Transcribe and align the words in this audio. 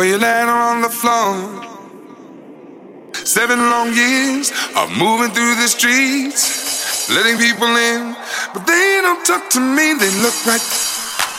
for 0.00 0.06
you 0.06 0.16
laying 0.16 0.48
on 0.48 0.80
the 0.80 0.88
floor. 0.88 1.36
Seven 3.12 3.58
long 3.58 3.92
years 3.92 4.50
of 4.74 4.88
moving 4.96 5.30
through 5.30 5.56
the 5.56 5.68
streets, 5.68 7.10
letting 7.10 7.36
people 7.36 7.68
in, 7.76 8.16
but 8.54 8.66
they 8.66 9.00
don't 9.02 9.22
talk 9.26 9.50
to 9.50 9.60
me, 9.60 9.92
they 9.92 10.10
look 10.22 10.46
right. 10.46 10.66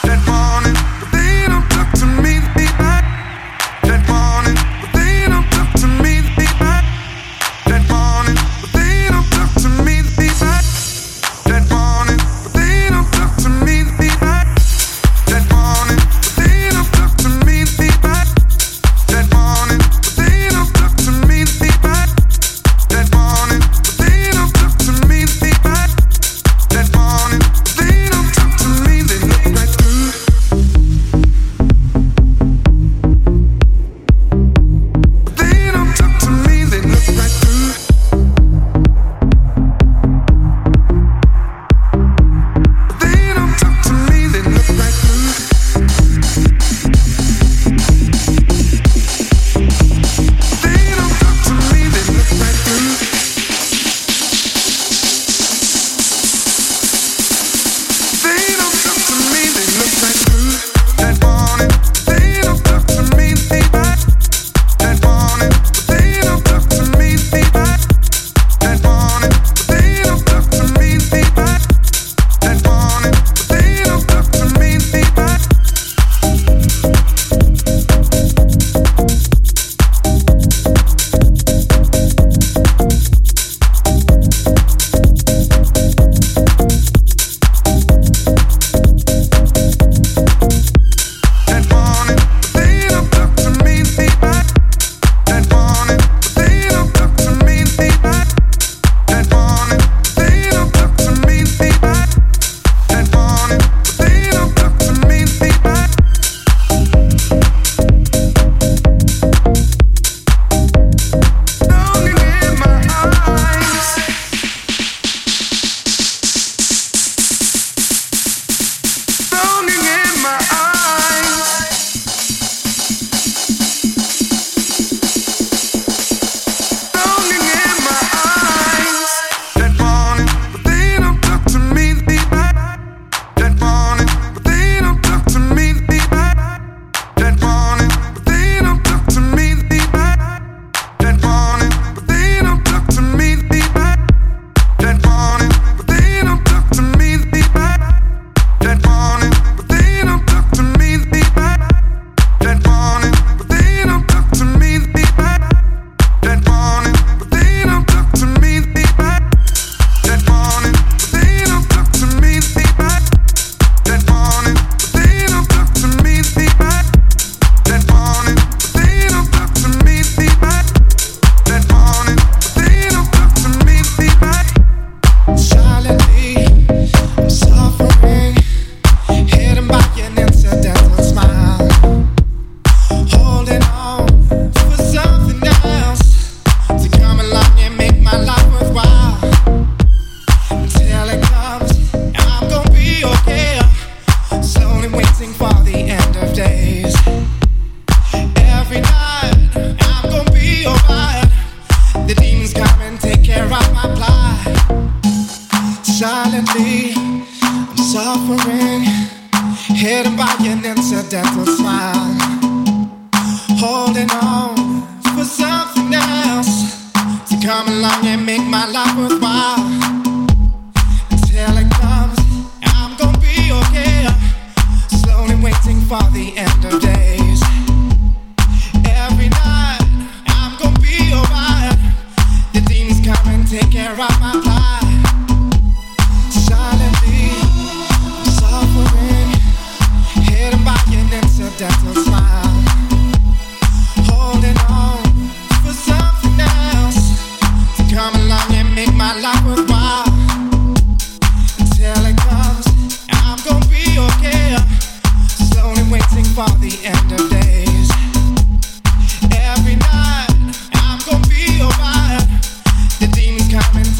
That 0.03 0.21
morning. 0.29 1.00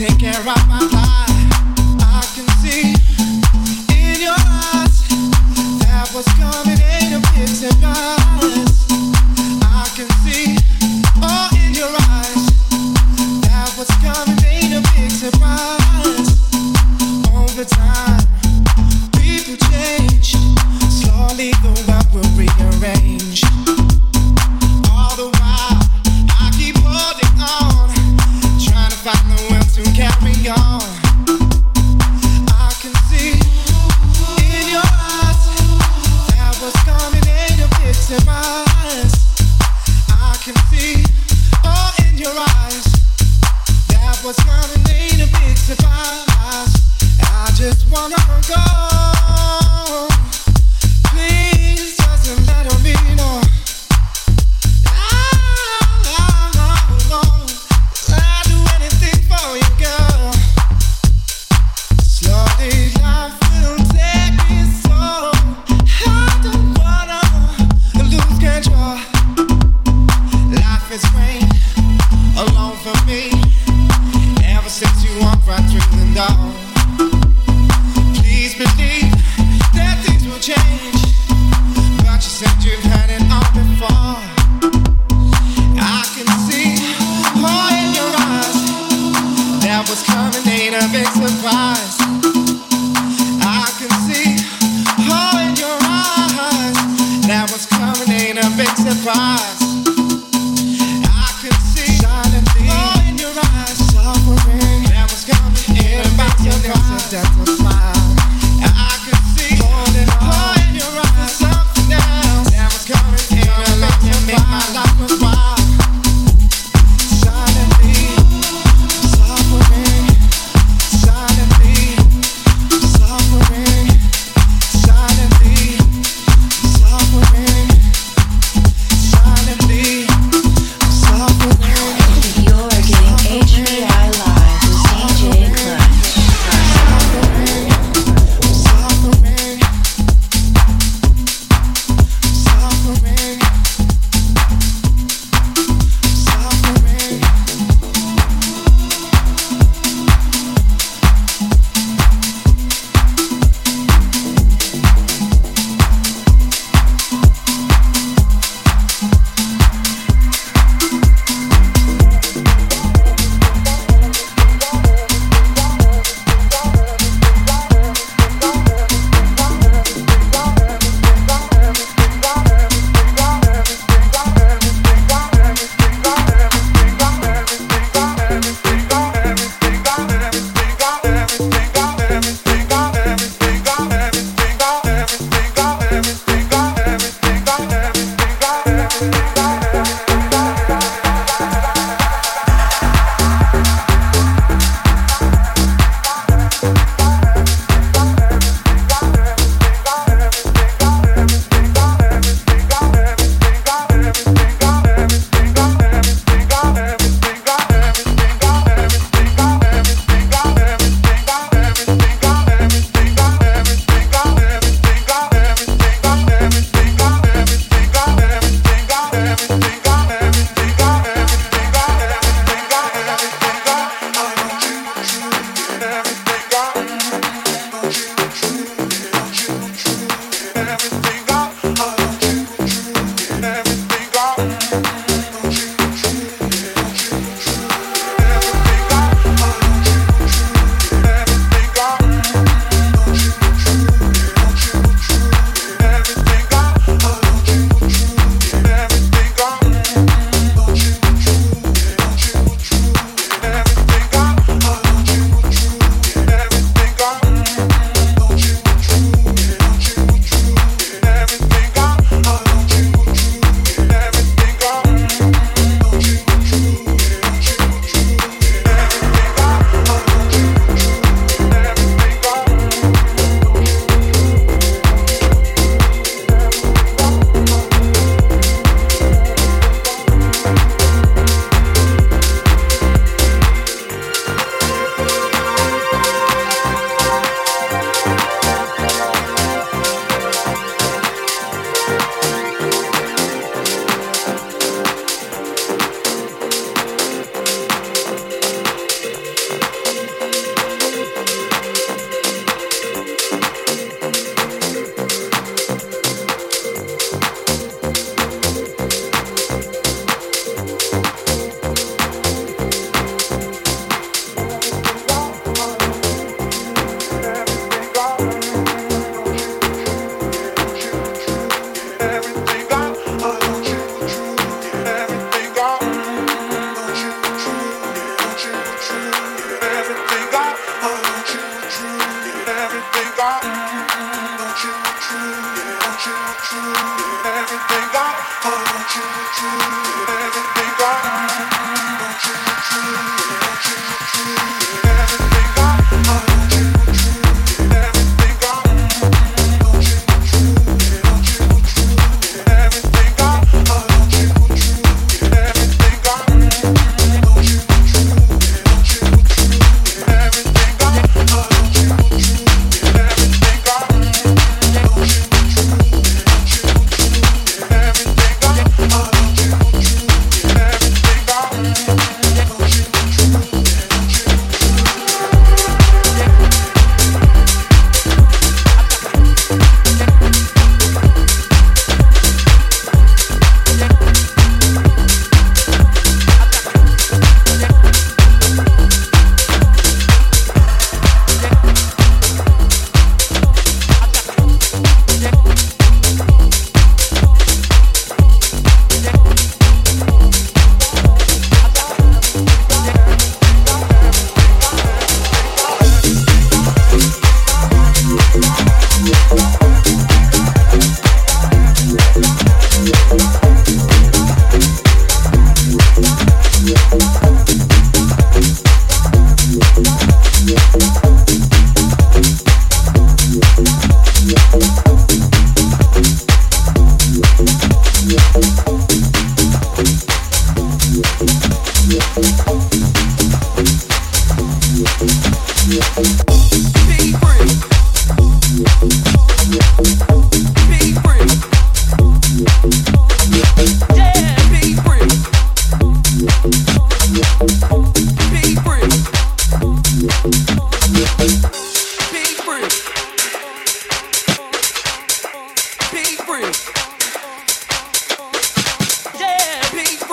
take 0.01 0.18
care 0.18 0.39
of 0.39 0.45
my 0.45 0.89
life. 0.92 1.10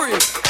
free. 0.09 0.48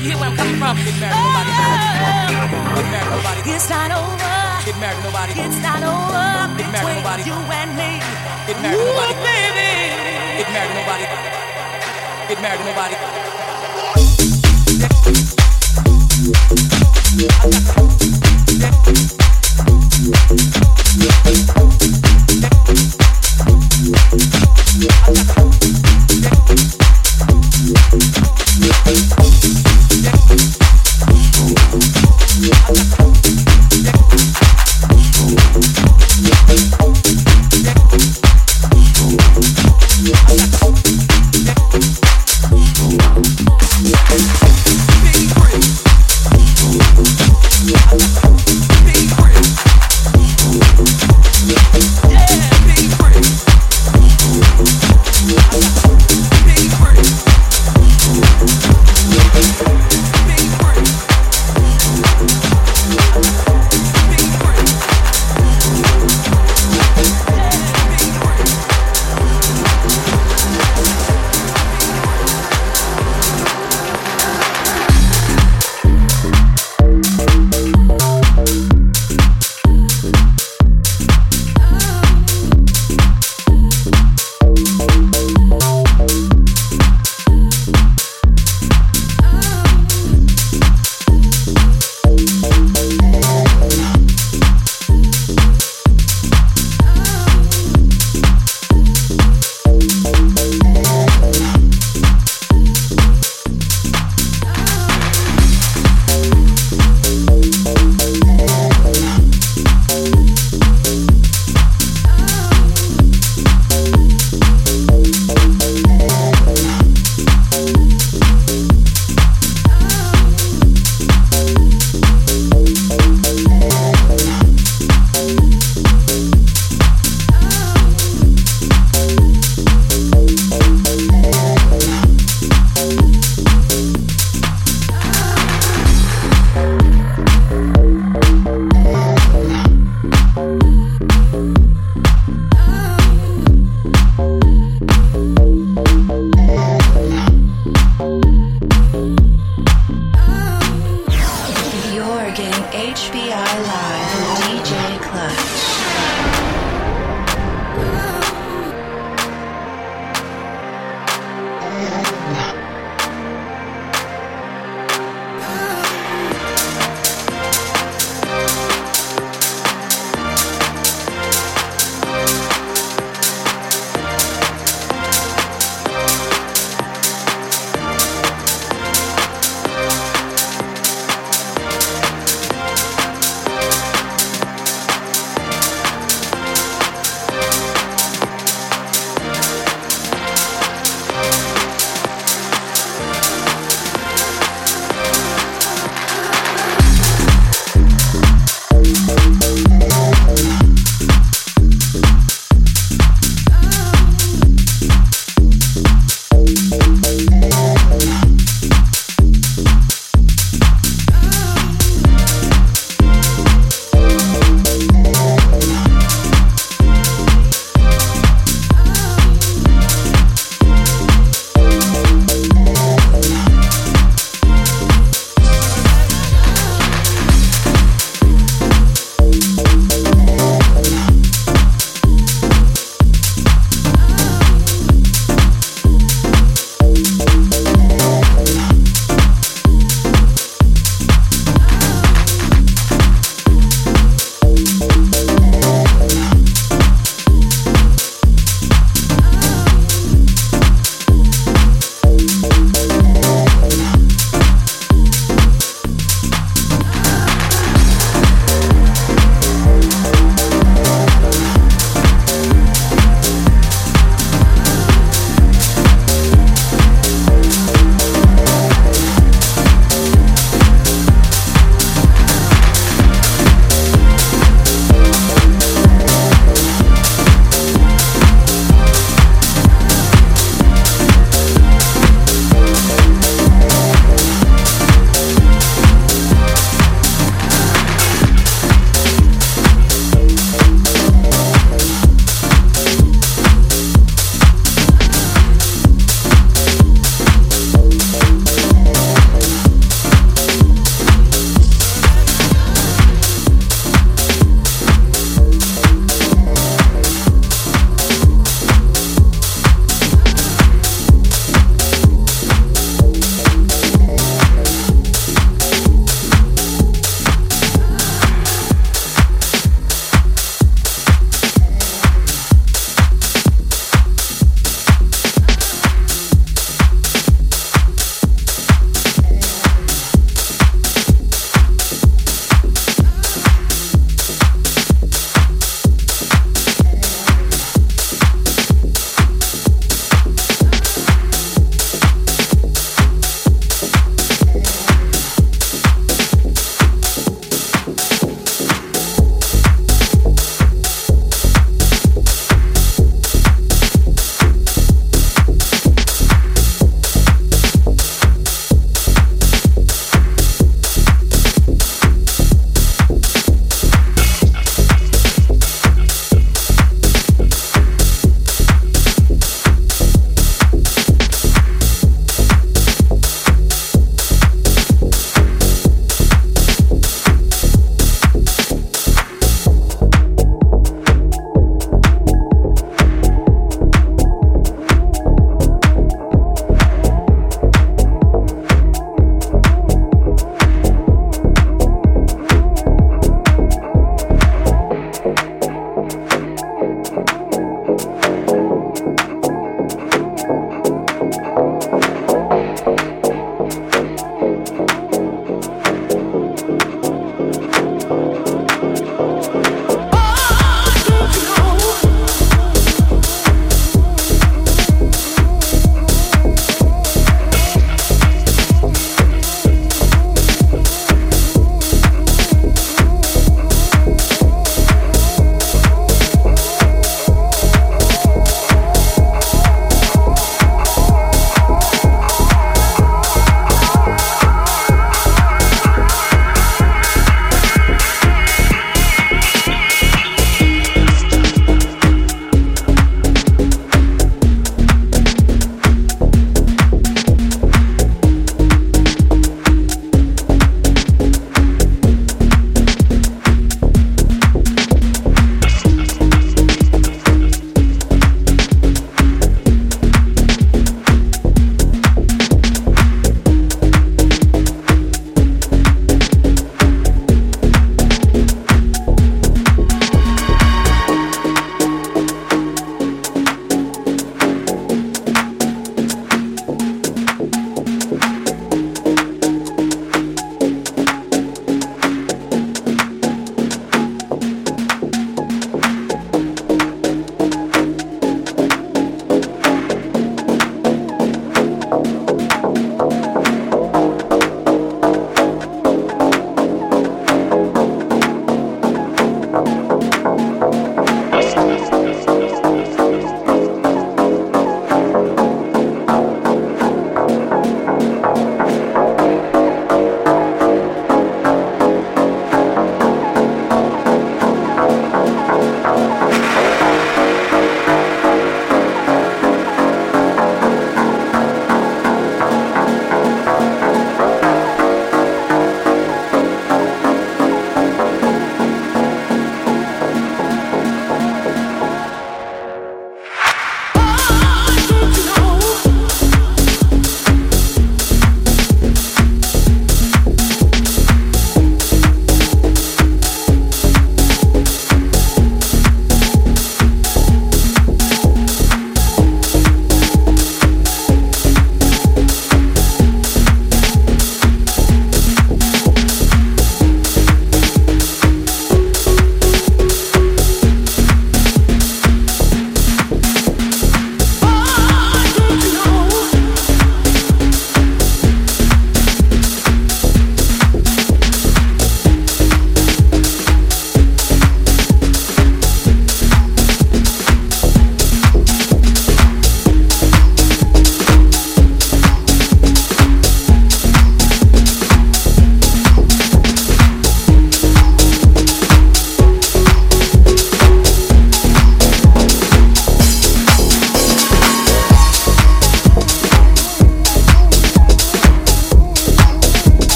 you 0.00 0.08
hear 0.08 0.16
where 0.16 0.30
I'm 0.30 0.36
coming 0.36 0.56
from. 0.56 0.76
Get 0.80 0.96
married, 0.96 1.12
nobody. 1.12 1.52
Get 2.72 2.88
married, 2.88 3.12
nobody. 3.12 3.52
It's 3.52 3.68
not 3.68 3.92
over. 3.92 4.32
Get 4.64 4.80
married, 4.80 5.04
nobody. 5.04 5.36
It's 5.36 5.60
not 5.60 5.84
over. 5.84 6.56
Get 6.56 6.72
married, 6.72 7.04
nobody. 7.04 7.28
You 7.28 7.36
and 7.36 7.76
me. 7.76 8.00
Get 8.48 8.56
married, 8.64 8.80
nobody. 8.80 9.12
Baby. 9.20 10.00
Get 10.40 10.48
married, 10.56 10.72
nobody. 10.72 11.04
Get 12.28 12.40
married, 12.40 12.64
nobody. 12.64 12.96
I 17.42 17.50
got 17.50 17.80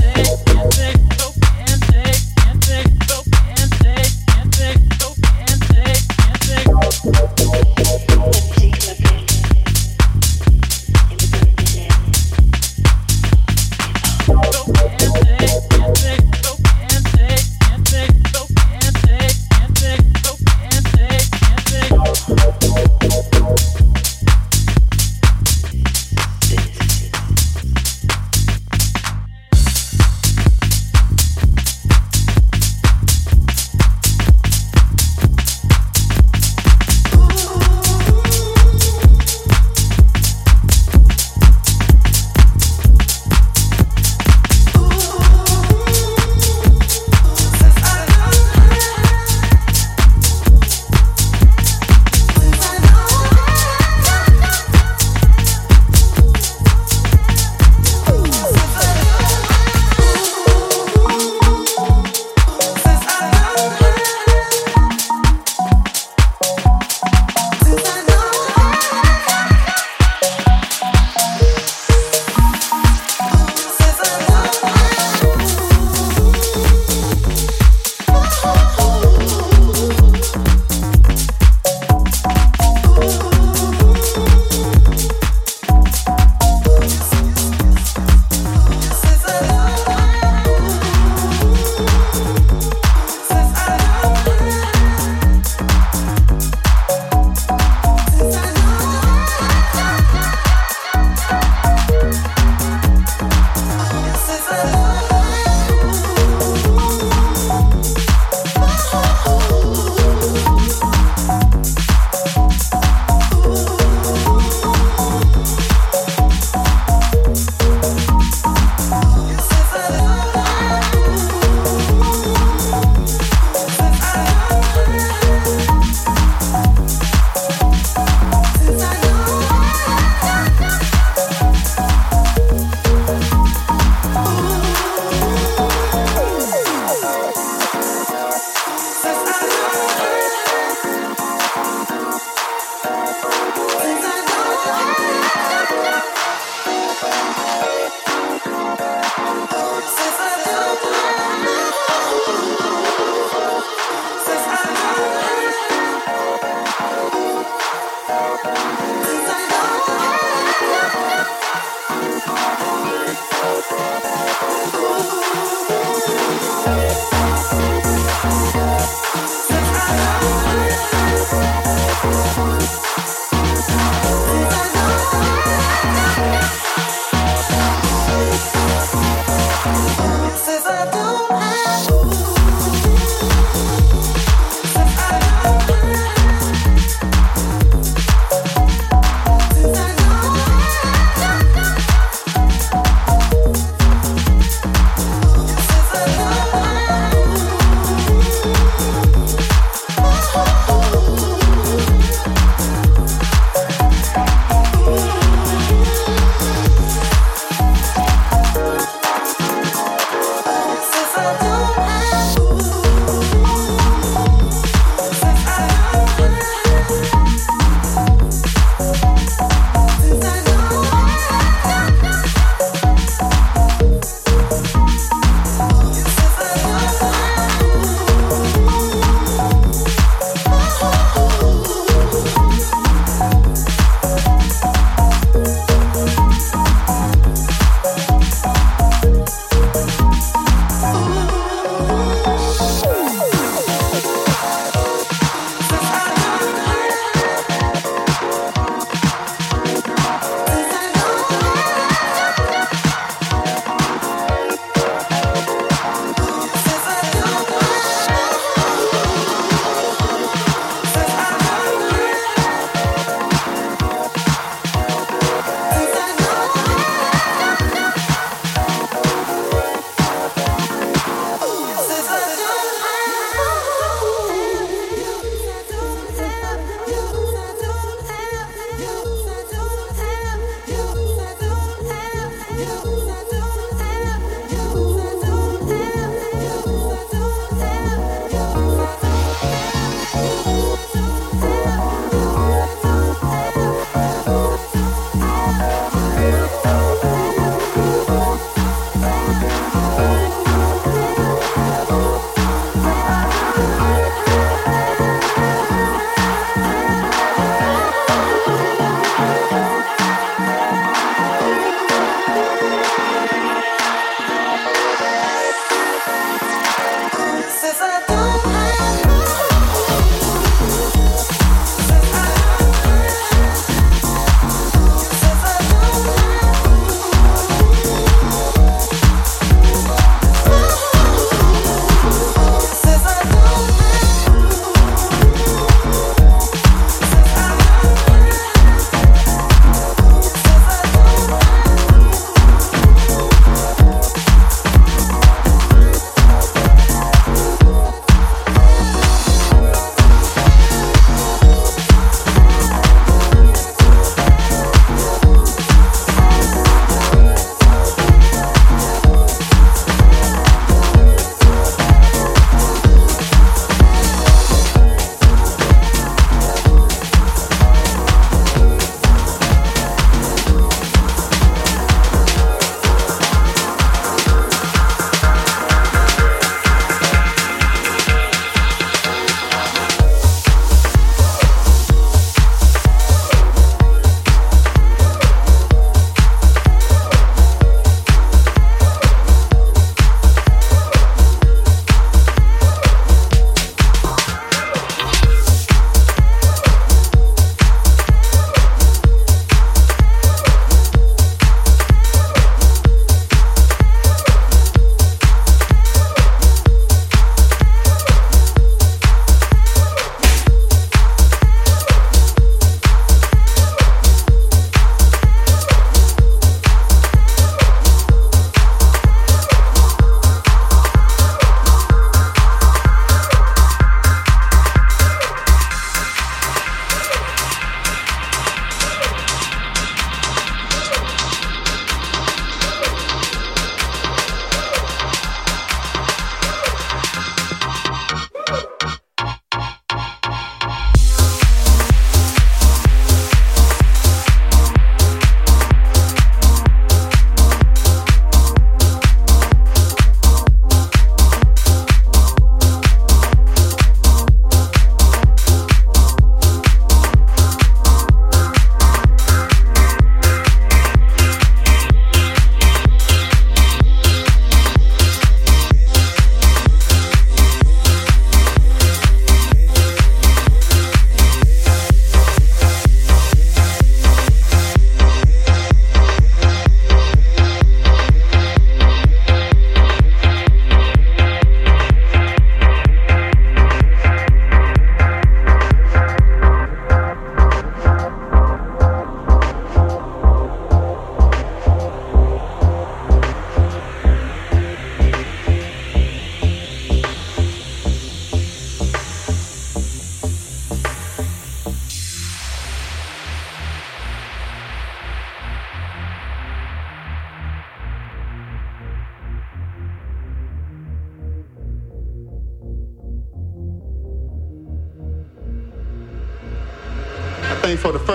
Hey. 0.00 0.47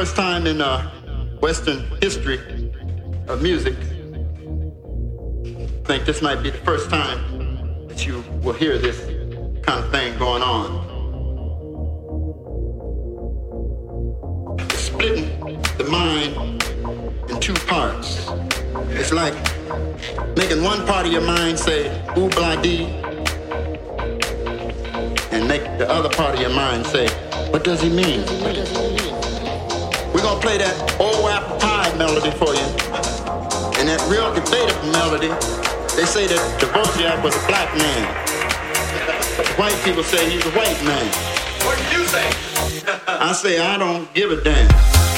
First 0.04 0.18
time 0.18 0.46
in 0.48 0.60
uh, 0.60 0.82
Western 1.40 1.80
history 2.02 2.38
of 3.30 3.42
music, 3.42 3.74
I 3.74 3.78
think 5.86 6.04
this 6.04 6.22
might 6.22 6.44
be 6.44 6.50
the 6.50 6.58
first 6.66 6.90
time 6.90 7.88
that 7.88 8.06
you 8.06 8.22
will 8.42 8.52
hear 8.52 8.78
this 8.78 9.00
kind 9.62 9.82
of 9.82 9.90
thing 9.92 10.20
going 10.20 10.44
on. 10.44 10.84
Splitting 14.72 15.40
the 15.78 15.86
mind 15.90 16.36
in 17.30 17.40
two 17.40 17.54
parts. 17.54 18.28
It's 19.00 19.14
like 19.14 19.36
making 20.36 20.66
one 20.66 20.86
part 20.86 21.06
of 21.06 21.14
your 21.14 21.22
mind 21.22 21.58
say 21.58 21.88
ooh 22.18 22.28
blah 22.28 22.62
dee 22.62 22.88
and 25.32 25.48
make 25.48 25.64
the 25.78 25.90
other 25.90 26.10
part 26.10 26.36
of 26.36 26.42
your 26.42 26.50
mind 26.50 26.86
say, 26.88 27.08
what 27.52 27.64
does 27.64 27.82
he 27.82 27.90
mean? 27.90 28.43
They 35.30 36.06
say 36.06 36.28
that 36.28 36.42
Dvorak 36.60 37.24
was 37.24 37.36
a 37.36 37.48
black 37.48 37.70
man. 37.78 38.04
White 39.58 39.80
people 39.86 40.04
say 40.04 40.30
he's 40.30 40.46
a 40.46 40.52
white 40.52 40.82
man. 40.84 41.06
What 41.66 41.78
do 41.78 41.84
you 41.98 42.06
say? 42.08 42.28
I 43.08 43.32
say 43.34 43.60
I 43.60 43.78
don't 43.78 44.12
give 44.14 44.32
a 44.32 44.42
damn. 44.42 45.13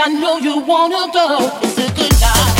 I 0.00 0.08
know 0.08 0.38
you 0.38 0.58
wanna 0.58 1.12
go. 1.12 2.51